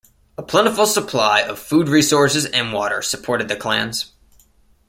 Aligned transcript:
A 0.35 0.41
plentiful 0.41 0.87
supply 0.87 1.41
of 1.43 1.59
food 1.59 1.87
resources 1.87 2.47
and 2.47 2.73
water 2.73 3.03
supported 3.03 3.49
the 3.49 3.55
clans. 3.55 4.13